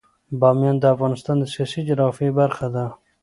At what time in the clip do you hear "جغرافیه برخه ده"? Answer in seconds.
1.89-2.85